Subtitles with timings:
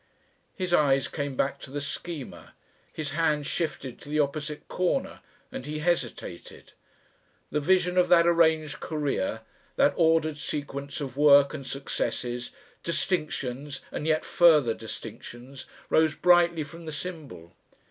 [0.55, 2.55] His eyes came back to the Schema.
[2.91, 5.19] His hands shifted to the opposite corner
[5.51, 6.73] and he hesitated.
[7.51, 9.41] The vision of that arranged Career,
[9.75, 12.49] that ordered sequence of work and successes,
[12.81, 17.53] distinctions and yet further distinctions, rose brightly from the symbol.